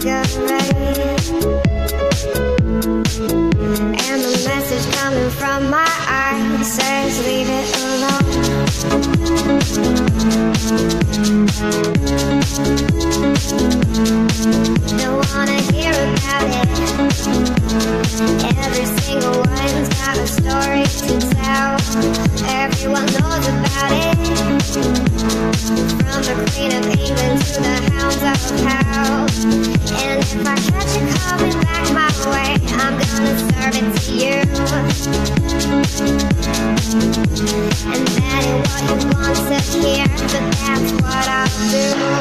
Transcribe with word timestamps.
from 0.00 0.57
serving 33.08 33.92
to 33.94 34.12
you. 34.12 34.36
And 37.88 38.06
that 38.06 38.44
ain't 38.44 38.60
what 38.68 38.82
you 38.86 39.10
want 39.14 39.36
to 39.48 39.58
hear, 39.78 40.06
but 40.06 40.44
that's 40.52 40.90
what 40.92 41.26
I'll 41.28 41.48
do. 41.70 42.17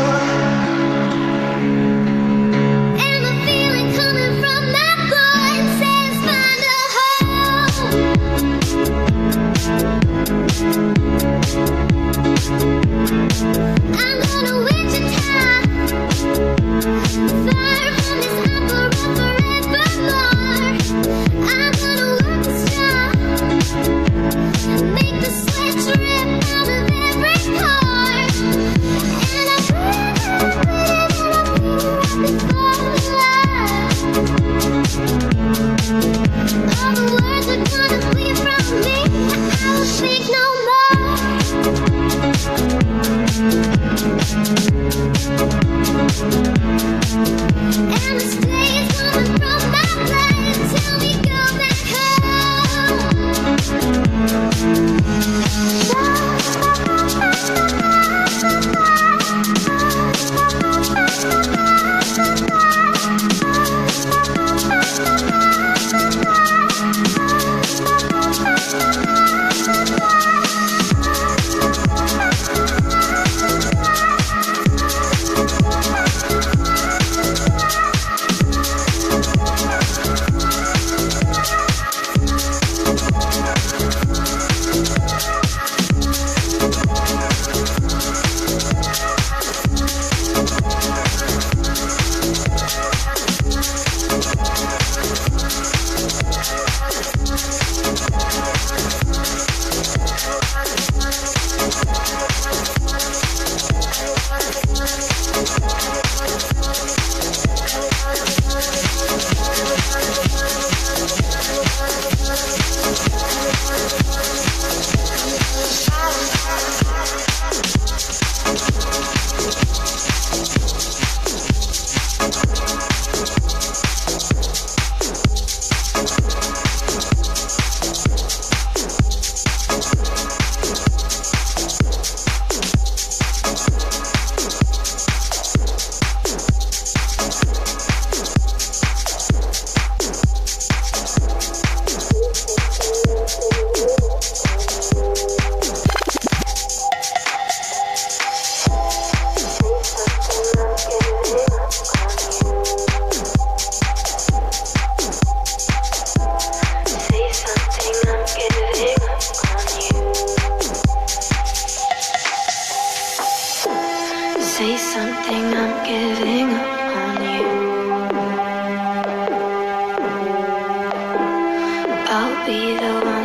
be 172.47 172.77
the 172.79 172.93
one. 173.03 173.16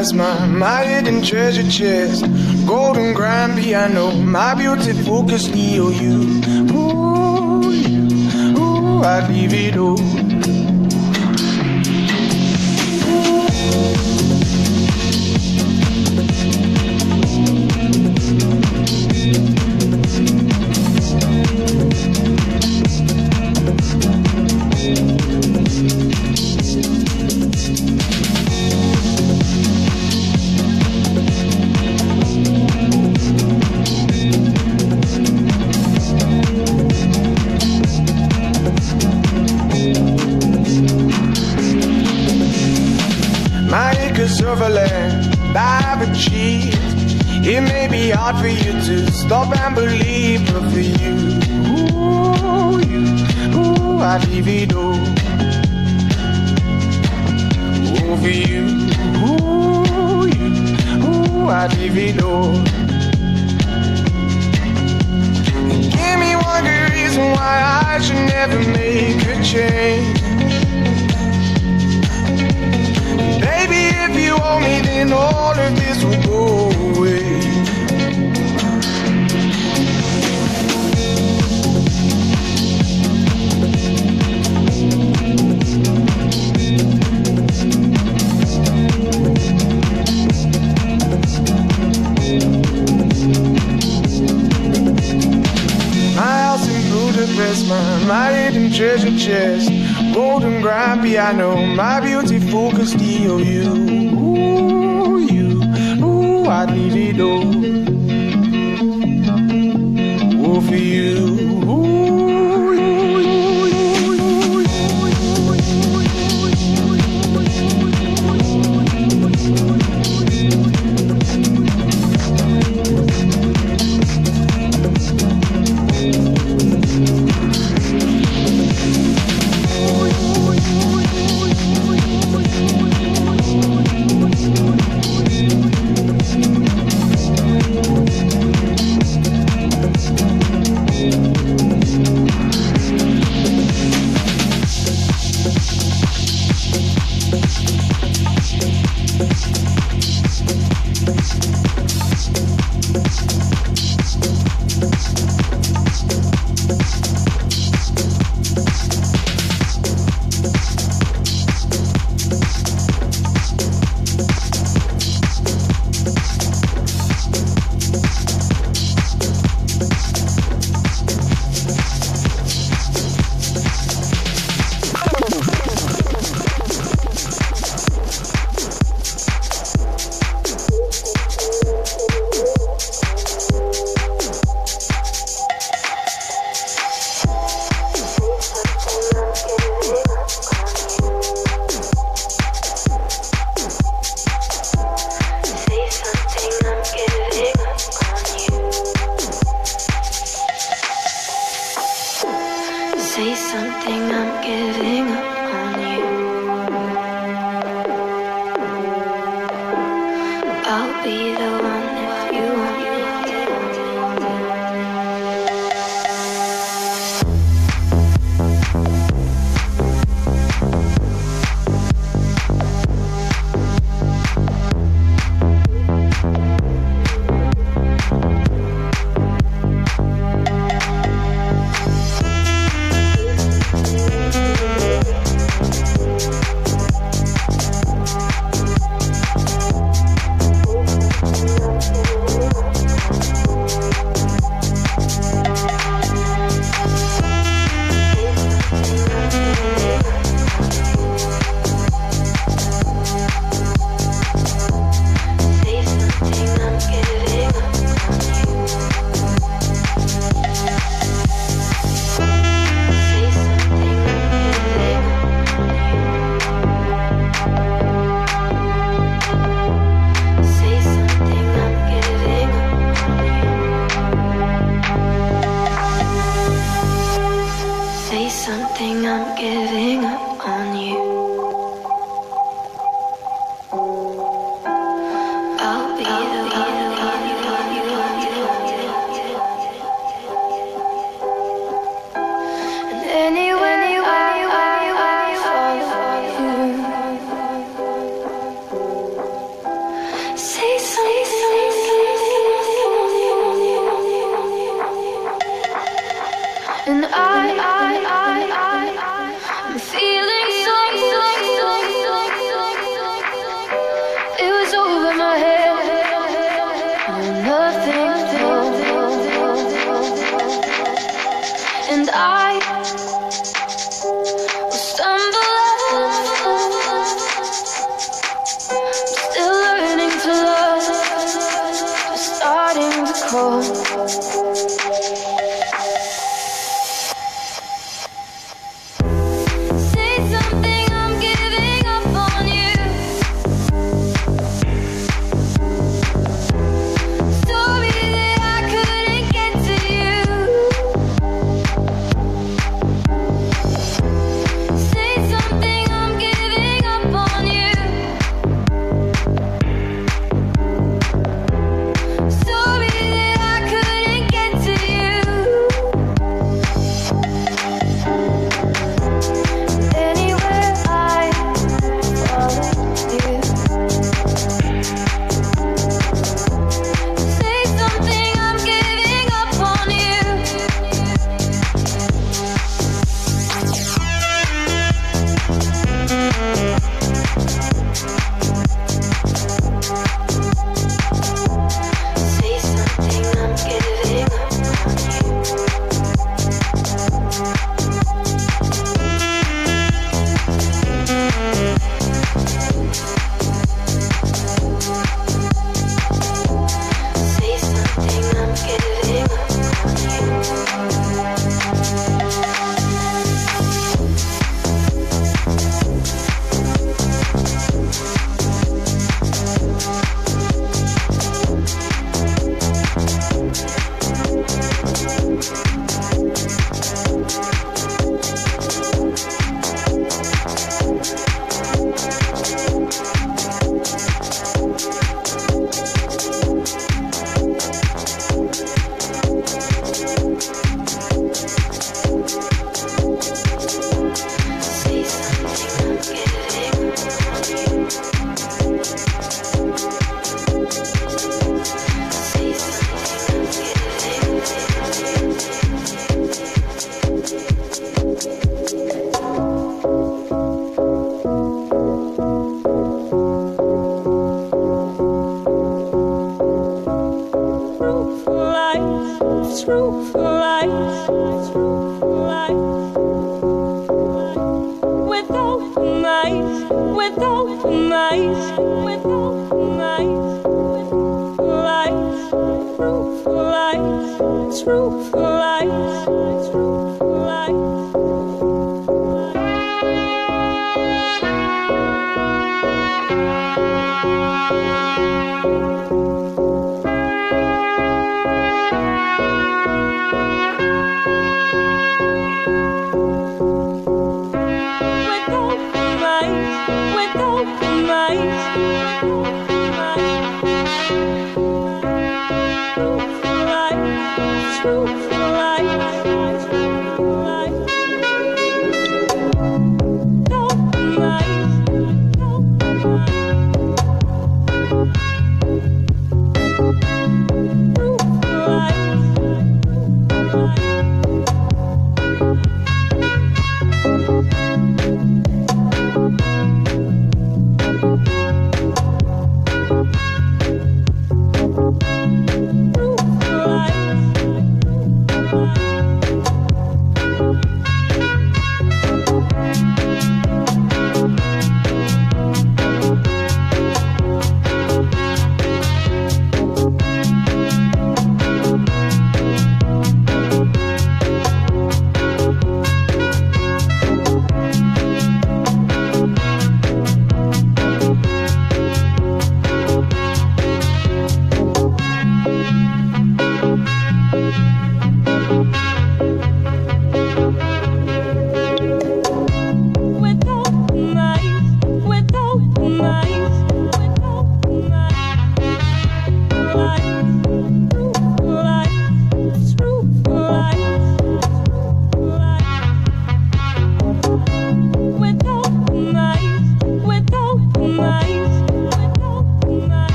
that's 0.00 0.14
my, 0.14 0.46
my 0.46 0.82
hidden 0.82 1.22
treasure 1.22 1.68
chest. 1.70 2.24
Golden 2.66 3.12
grand 3.12 3.58
piano, 3.60 4.12
my 4.12 4.54
beauty 4.54 4.94
focus, 5.04 5.46
Leo, 5.50 5.90
you. 5.90 6.40
Ooh, 6.72 7.70
you, 7.70 8.56
ooh, 8.56 9.02
I'd 9.02 9.28
leave 9.28 9.52
it 9.52 9.76
all. 9.76 10.19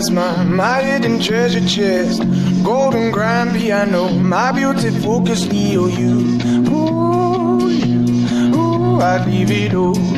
Budapest, 0.00 0.48
my, 0.48 0.82
hidden 0.82 1.20
treasure 1.20 1.66
chest. 1.66 2.22
Golden 2.64 3.10
grand 3.10 3.54
piano, 3.54 4.08
my 4.08 4.50
beauty 4.50 4.90
focus 5.00 5.44
EOU. 5.44 6.70
Ooh, 6.70 7.68
you, 7.68 8.56
ooh, 8.56 9.00
I'd 9.00 9.26
leave 9.26 9.50
it 9.50 9.74
all. 9.74 10.09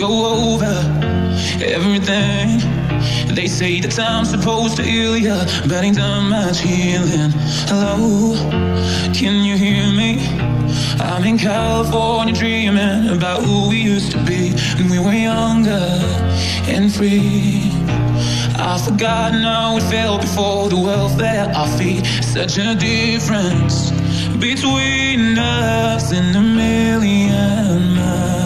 Go 0.00 0.54
over 0.54 0.74
everything. 1.62 2.58
They 3.34 3.46
say 3.46 3.80
the 3.80 3.88
time's 3.88 4.30
supposed 4.30 4.76
to 4.76 4.82
heal 4.82 5.14
you, 5.14 5.36
but 5.68 5.84
ain't 5.84 5.98
done 5.98 6.30
much 6.30 6.60
healing. 6.60 7.32
Hello, 7.68 8.34
can 9.12 9.44
you 9.44 9.58
hear 9.58 9.84
me? 9.92 10.18
I'm 11.00 11.22
in 11.24 11.36
California 11.36 12.34
dreaming 12.34 13.08
about 13.14 13.42
who 13.42 13.68
we 13.68 13.76
used 13.76 14.12
to 14.12 14.18
be 14.24 14.52
when 14.78 14.88
we 14.88 14.98
were 14.98 15.12
younger 15.12 15.86
and 16.74 16.90
free. 16.94 17.70
I've 18.56 18.82
forgotten 18.82 19.42
how 19.42 19.76
it 19.76 19.82
felt 19.82 20.22
before 20.22 20.70
the 20.70 20.80
world 20.80 21.20
at 21.20 21.54
our 21.54 21.68
feet. 21.76 22.06
Such 22.22 22.56
a 22.56 22.74
difference 22.74 23.90
between 24.38 25.36
us 25.36 26.10
and 26.10 26.34
a 26.34 26.40
million 26.40 27.96
miles. 27.96 28.39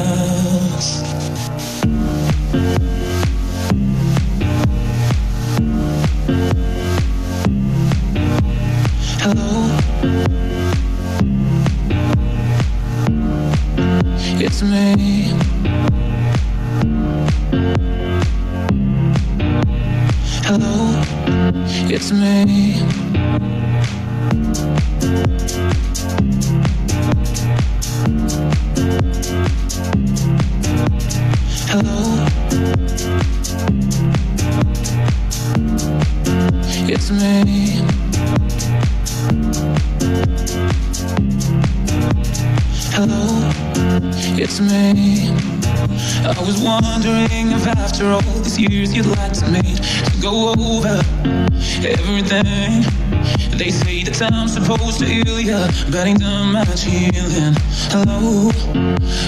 The 54.45 54.49
supposed 54.49 54.99
to 54.99 55.07
heal 55.07 55.41
you, 55.41 55.57
but 55.91 56.07
ain't 56.07 56.21
done 56.21 56.53
much 56.53 56.85
healing. 56.85 57.55
Hello, 57.91 58.51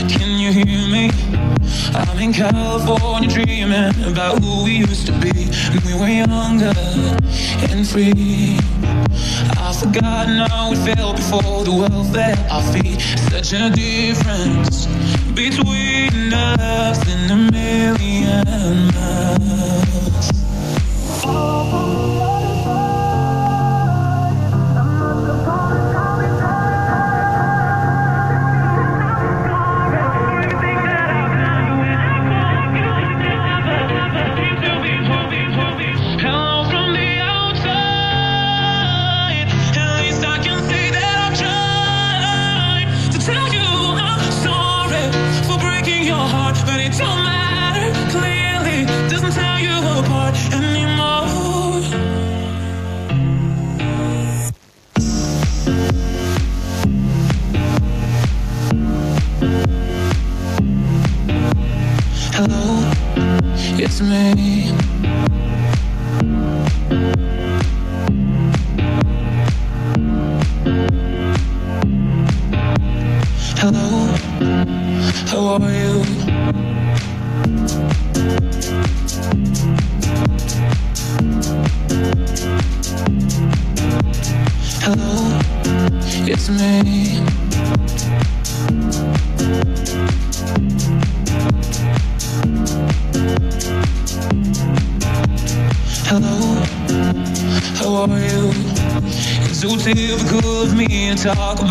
can 0.08 0.38
you 0.38 0.52
hear 0.52 0.88
me? 0.88 1.10
I'm 1.94 2.18
in 2.18 2.32
California 2.32 3.28
dreaming 3.28 3.94
about 4.04 4.42
who 4.42 4.64
we 4.64 4.76
used 4.76 5.06
to 5.06 5.12
be 5.12 5.32
when 5.72 5.82
we 5.86 5.94
were 5.98 6.08
younger 6.08 6.72
and 7.70 7.86
free. 7.88 8.58
I've 9.58 9.76
forgotten 9.76 10.38
how 10.50 10.72
it 10.72 10.94
felt 10.94 11.16
before 11.16 11.64
the 11.64 11.72
world 11.72 12.16
at 12.16 12.38
our 12.50 12.62
feet. 12.72 13.00
Such 13.30 13.52
a 13.54 13.70
difference 13.70 14.86
between 15.34 16.32
us 16.32 16.98
and 17.08 17.30
a 17.30 17.36
million 17.52 18.86
miles. 18.94 19.85
Me. 64.02 64.75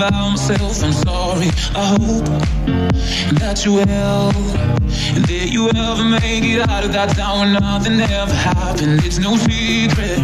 About 0.07 0.31
myself. 0.31 0.83
I'm 0.83 0.93
sorry. 0.93 1.49
I 1.75 1.85
hope 1.97 2.25
that 3.39 3.63
you 3.65 3.73
will. 3.73 4.31
And 5.15 5.25
that 5.25 5.49
you 5.51 5.69
ever 5.69 6.03
make 6.03 6.43
it 6.43 6.69
out 6.69 6.83
of 6.85 6.91
that 6.93 7.15
town 7.15 7.39
when 7.39 7.53
nothing 7.53 7.99
ever 7.99 8.33
happened. 8.33 9.03
It's 9.03 9.19
no 9.19 9.35
secret 9.37 10.19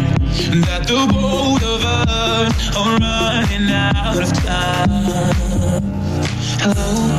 that 0.66 0.86
the 0.86 1.06
both 1.12 1.62
of 1.62 1.84
us 1.84 2.76
are 2.76 2.96
running 2.98 3.70
out 3.70 4.22
of 4.22 4.32
time. 4.44 5.82
Hello, 6.62 7.18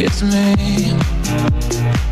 it's 0.00 0.22
me. 0.22 2.11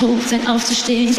Hoch, 0.00 0.26
Zeit 0.26 0.48
aufzustehen. 0.48 1.14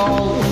called 0.00 0.49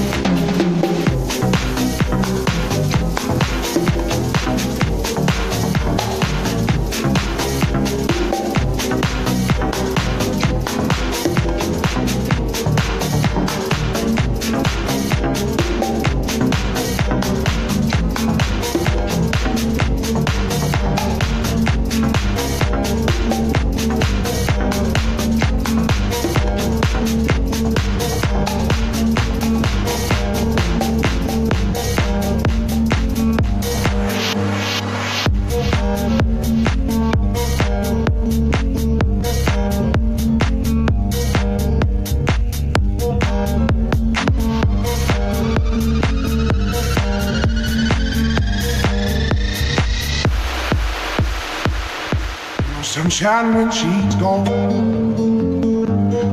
sunshine 53.19 53.55
when 53.57 53.71
she's 53.73 54.15
gone. 54.15 54.45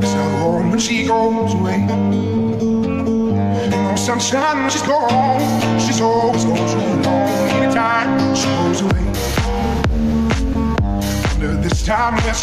Not 0.02 0.44
warm 0.44 0.70
when 0.70 0.80
she 0.80 1.07
goes 1.07 1.53
away. 1.56 1.80
No 3.72 3.95
sunshine 3.95 4.57
when 4.62 4.70
she's 4.70 4.84
gone. 4.84 5.80
She's 5.80 5.99
always 5.99 6.45
gone 6.45 6.57
too 6.57 7.10
long. 7.10 7.28
Anytime 7.57 8.36
she 8.36 8.45
goes 8.45 8.82
away. 8.82 9.03
Wonder 11.32 11.56
this 11.57 11.84
time 11.84 12.22
where 12.24 12.36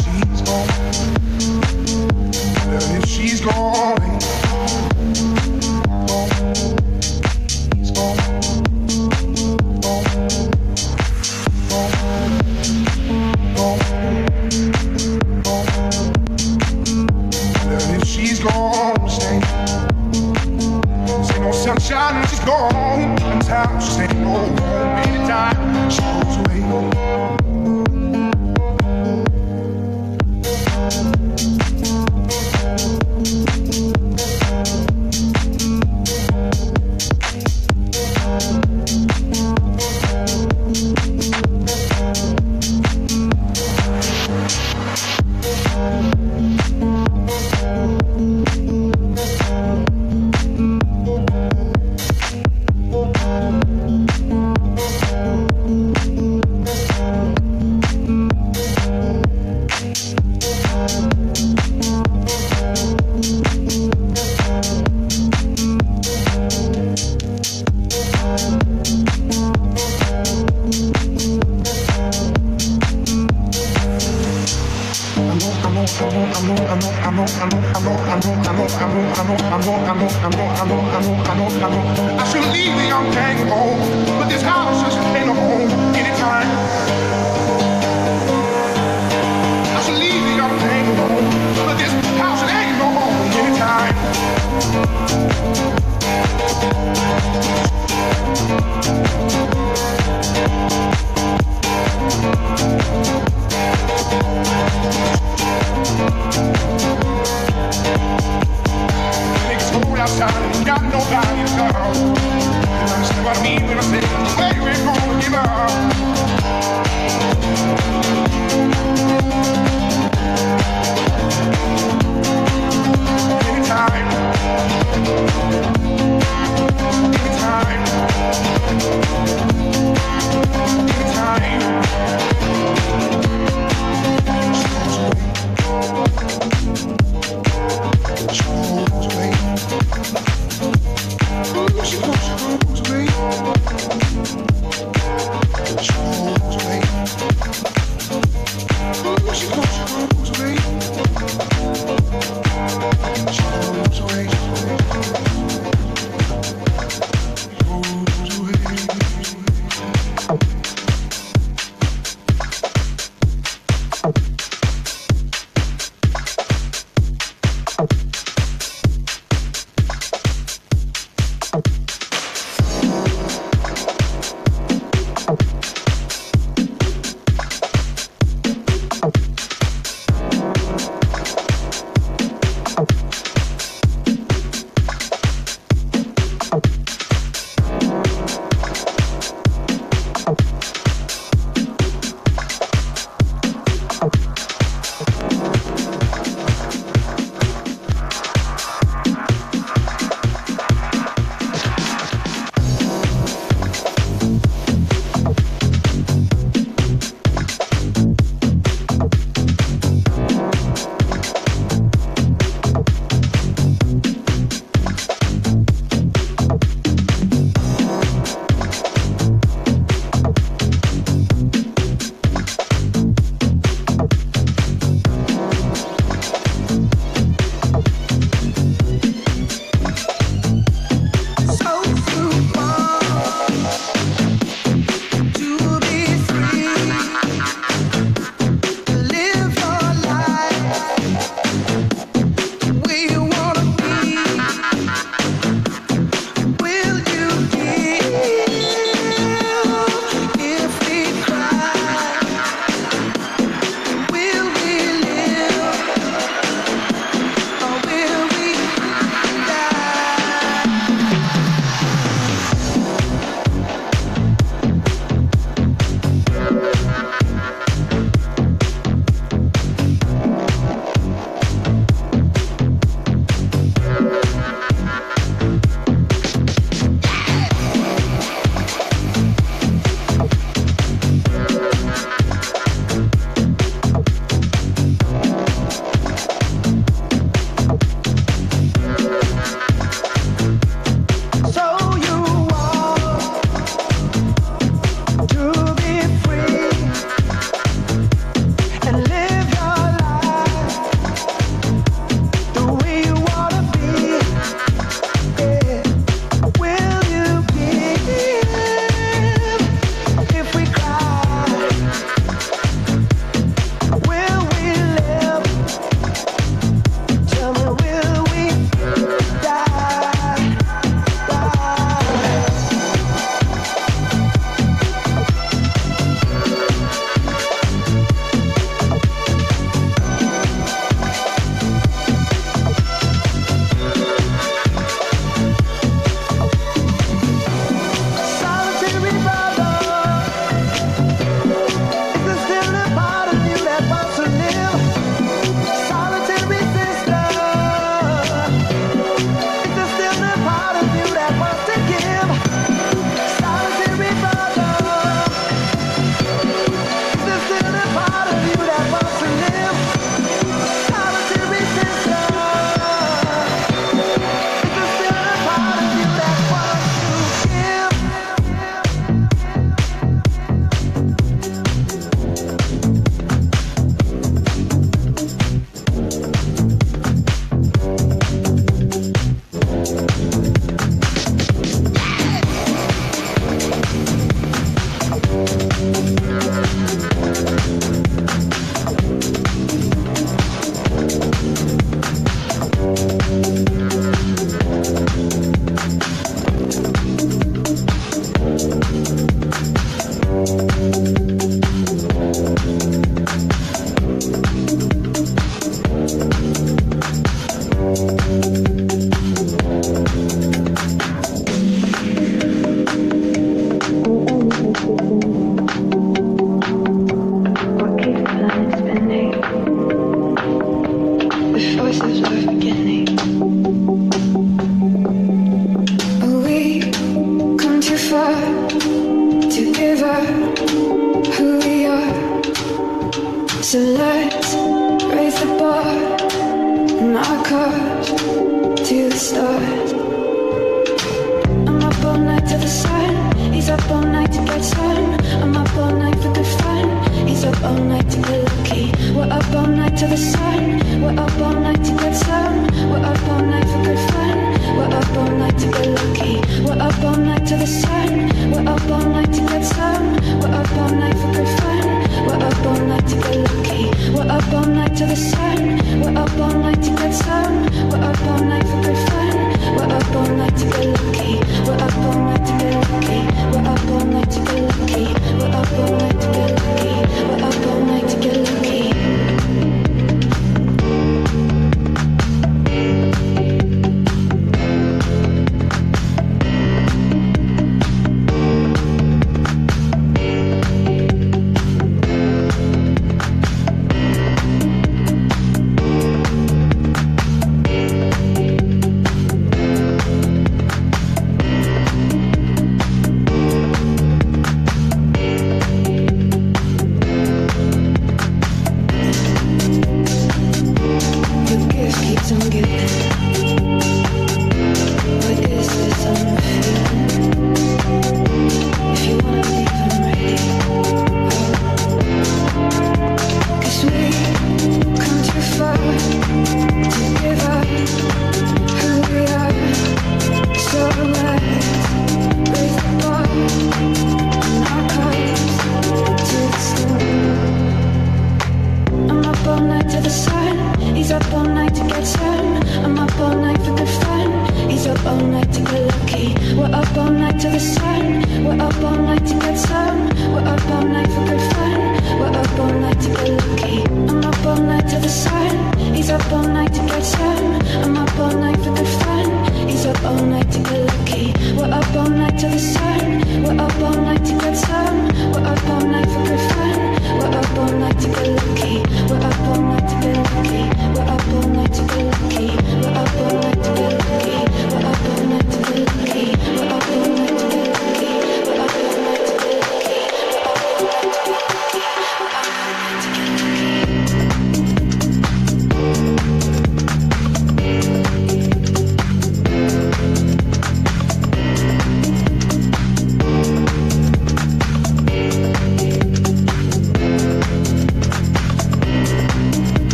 gone. 22.44 22.81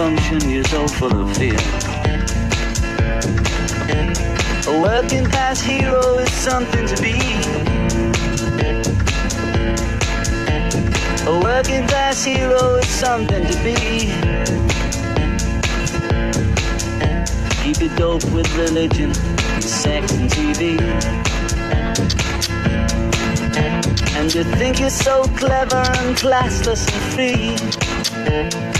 Function, 0.00 0.48
you're 0.48 0.64
so 0.64 0.88
full 0.88 1.14
of 1.22 1.36
fear. 1.36 1.60
A 4.72 4.80
working 4.80 5.26
class 5.26 5.60
hero 5.60 6.00
is 6.24 6.32
something 6.32 6.86
to 6.86 6.96
be. 7.02 7.16
A 11.30 11.34
working 11.48 11.86
class 11.86 12.24
hero 12.24 12.76
is 12.76 12.88
something 12.88 13.44
to 13.52 13.56
be. 13.66 13.76
Keep 17.62 17.78
it 17.86 17.94
dope 17.98 18.24
with 18.32 18.48
religion, 18.56 19.12
sex, 19.60 20.12
and 20.14 20.30
TV. 20.30 20.80
And 24.16 24.34
you 24.34 24.44
think 24.44 24.80
you're 24.80 24.98
so 25.08 25.24
clever 25.42 25.84
and 26.00 26.16
classless 26.16 26.82
and 26.94 27.02
free. 27.12 28.79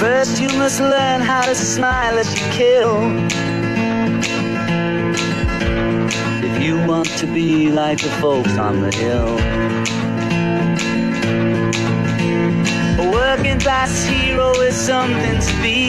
First 0.00 0.40
you 0.40 0.48
must 0.56 0.80
learn 0.80 1.20
how 1.20 1.42
to 1.42 1.54
smile 1.54 2.16
as 2.18 2.28
you 2.32 2.46
kill. 2.52 2.92
If 6.48 6.62
you 6.62 6.74
want 6.86 7.08
to 7.18 7.26
be 7.26 7.70
like 7.70 7.98
the 8.00 8.08
folks 8.22 8.56
on 8.56 8.80
the 8.80 8.92
hill. 9.02 9.32
A 13.02 13.10
working 13.12 13.60
class 13.60 14.02
hero 14.04 14.52
is 14.68 14.74
something 14.74 15.38
to 15.38 15.62
be. 15.62 15.79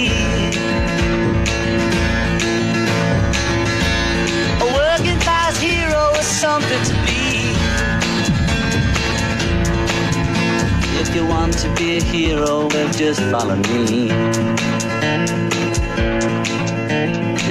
If 11.11 11.17
you 11.17 11.27
want 11.27 11.57
to 11.57 11.75
be 11.75 11.97
a 11.97 12.01
hero, 12.01 12.67
well, 12.69 12.93
just 12.93 13.19
follow 13.23 13.57
me. 13.57 14.07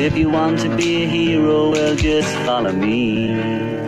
If 0.03 0.17
you 0.17 0.31
want 0.31 0.61
to 0.61 0.75
be 0.75 1.03
a 1.03 1.07
hero, 1.07 1.71
well, 1.71 1.95
just 1.95 2.35
follow 2.47 2.73
me. 2.73 3.80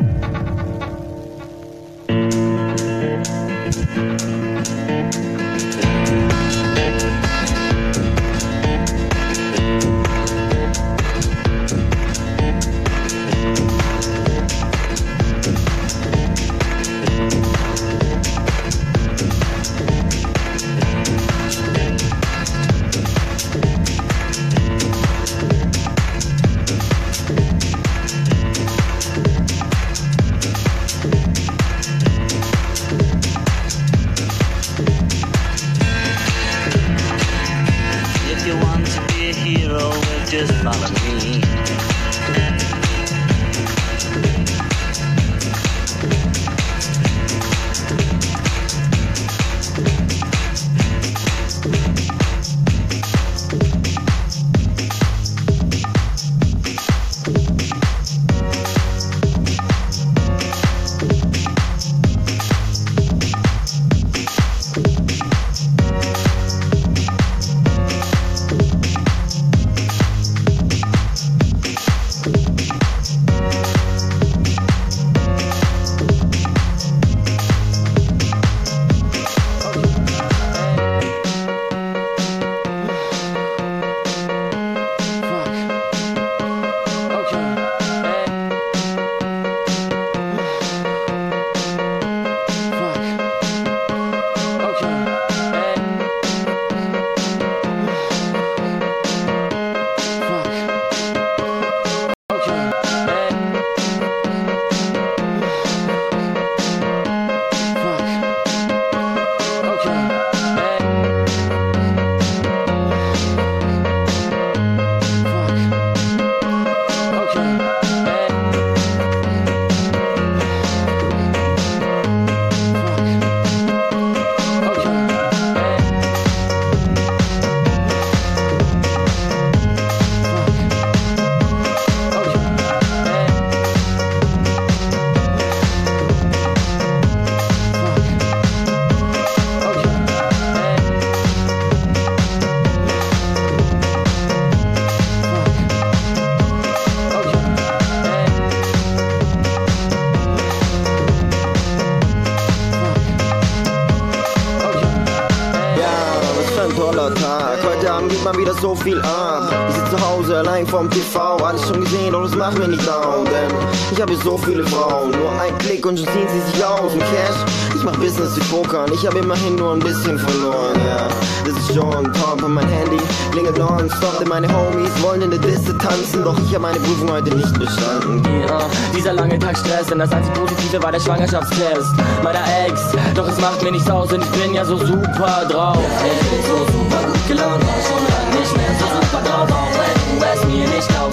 So 164.22 164.36
viele 164.38 164.64
Frauen. 164.66 165.10
Nur 165.10 165.32
ein 165.40 165.56
Klick 165.58 165.84
und 165.86 165.98
schon 165.98 166.08
ziehen 166.08 166.28
sie 166.28 166.52
sich 166.52 166.64
aus. 166.64 166.92
Und 166.92 167.00
Cash, 167.00 167.38
ich 167.74 167.82
mach 167.82 167.96
Business 167.96 168.36
wie 168.36 168.40
Poker 168.44 168.84
und 168.84 168.94
ich 168.94 169.06
habe 169.06 169.18
immerhin 169.18 169.56
nur 169.56 169.72
ein 169.74 169.80
bisschen 169.80 170.18
verloren, 170.18 170.78
ja. 170.86 171.08
Das 171.44 171.56
ist 171.58 171.74
schon 171.74 172.12
top 172.12 172.42
und 172.42 172.54
mein 172.54 172.68
Handy 172.68 172.98
klingelt 173.32 173.58
nonstop, 173.58 174.18
denn 174.18 174.28
meine 174.28 174.48
Homies 174.48 174.90
wollen 175.02 175.22
in 175.22 175.30
der 175.30 175.40
Diste 175.40 175.76
tanzen, 175.78 176.22
doch 176.22 176.38
ich 176.38 176.54
habe 176.54 176.60
meine 176.60 176.78
Prüfung 176.78 177.10
heute 177.10 177.34
nicht 177.34 177.58
bestanden. 177.58 178.22
Ja, 178.46 178.60
dieser 178.96 179.12
lange 179.12 179.38
Tag 179.38 179.56
Stress, 179.58 179.86
denn 179.86 179.98
das 179.98 180.12
einzige 180.12 180.38
Positive 180.38 180.82
war 180.82 180.92
der 180.92 181.00
Schwangerschaftstest 181.00 181.92
meiner 182.22 182.44
Ex. 182.66 182.80
Doch 183.14 183.28
es 183.28 183.40
macht 183.40 183.62
mir 183.62 183.72
nichts 183.72 183.90
aus, 183.90 184.08
denn 184.08 184.20
ich 184.20 184.30
bin 184.30 184.54
ja 184.54 184.64
so 184.64 184.76
super 184.78 185.44
drauf. 185.48 185.78
Ich 185.78 186.30
bin 186.30 186.42
so 186.46 186.58
super 186.72 187.02
gut 187.06 187.28
gelaunt, 187.28 187.62
schon 187.62 188.02
lange 188.08 188.40
nicht 188.40 188.56
mehr 188.56 188.74
so 188.78 188.86
super 188.86 189.22
drauf, 189.28 189.50
auch 189.50 189.72
wenn 189.72 190.20
du 190.20 190.24
es 190.24 190.44
mir 190.46 190.76
nicht 190.76 190.88
glaubst. 190.88 191.12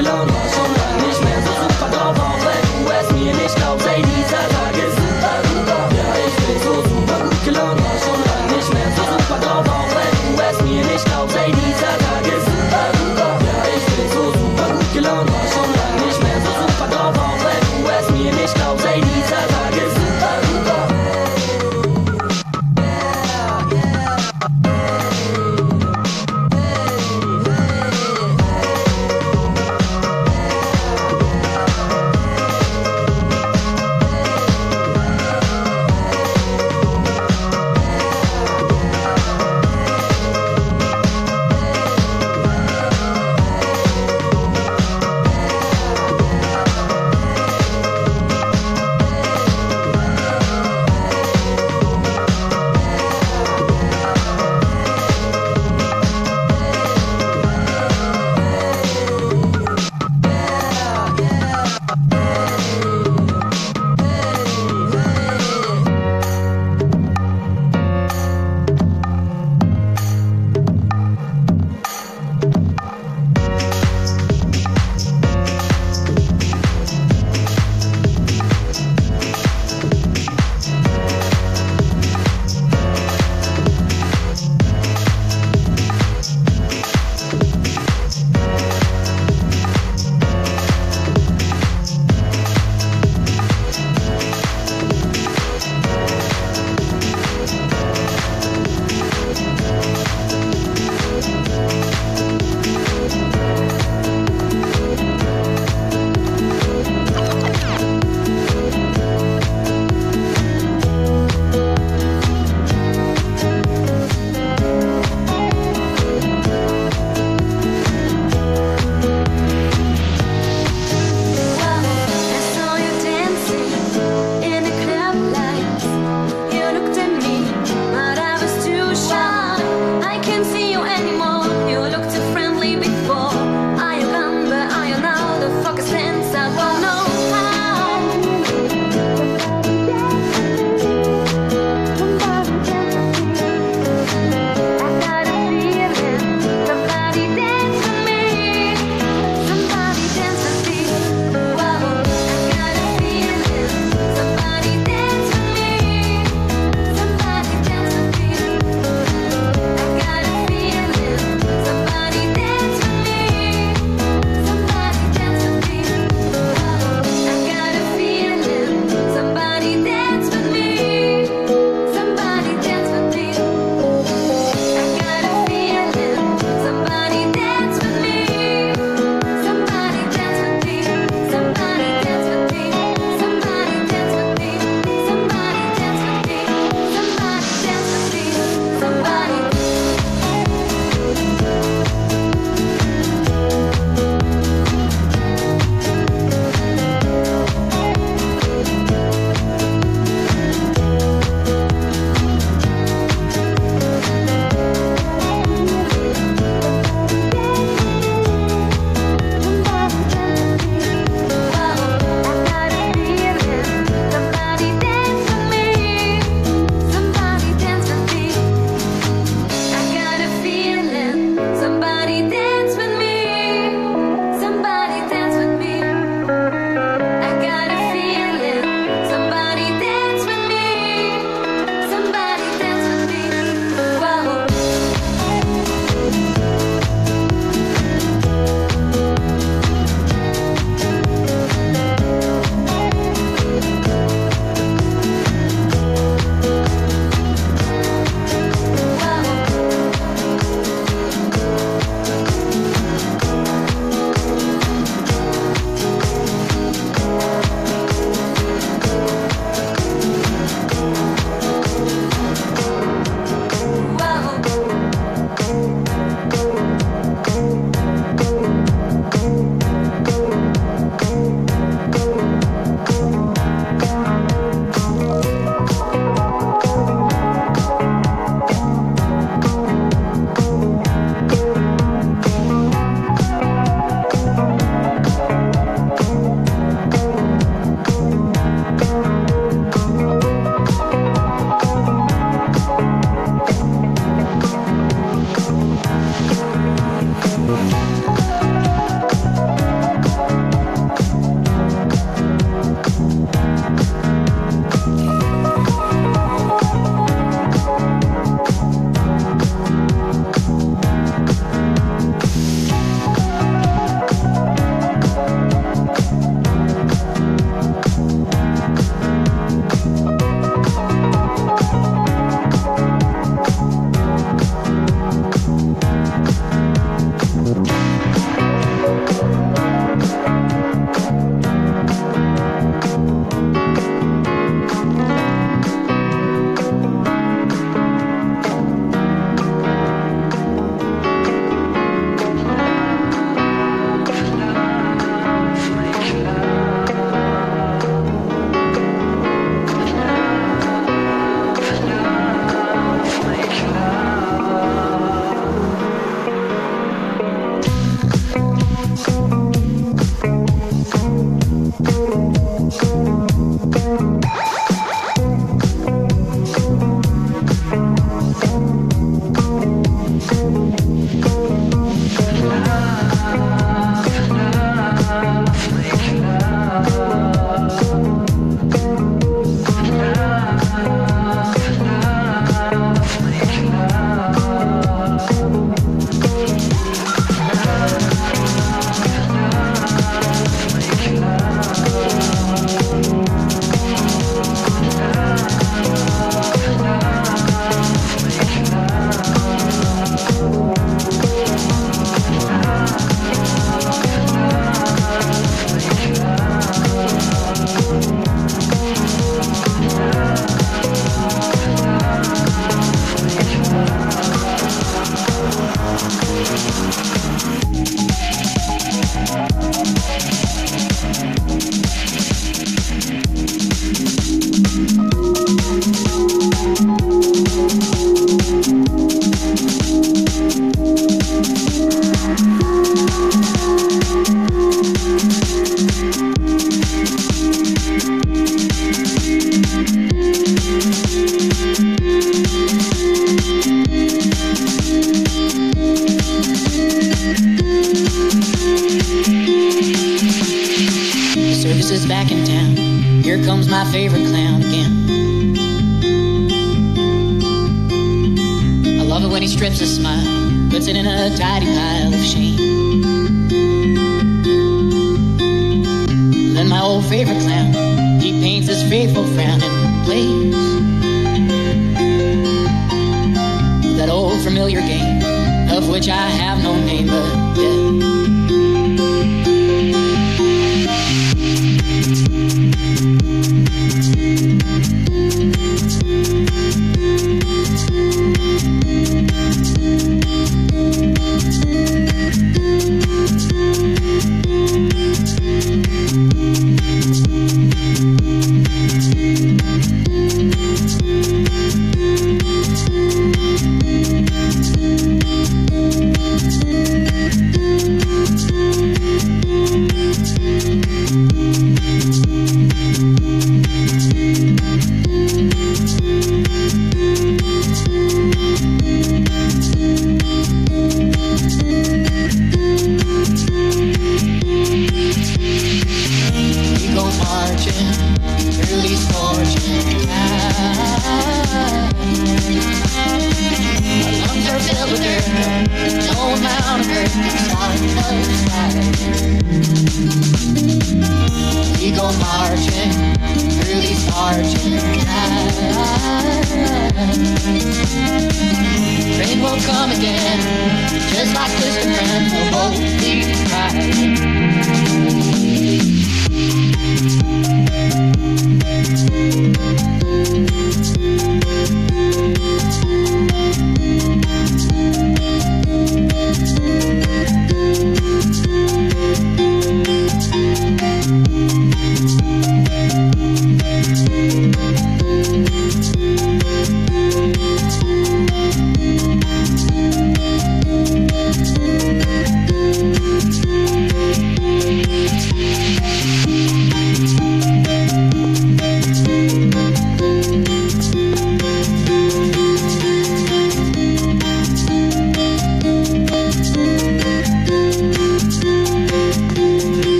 kilometrów 0.00 0.70
Mieć 0.96 1.20
mięso 1.20 1.52
zupa 1.62 1.88
do 1.88 2.14
wody, 2.14 2.54
łez 2.88 3.12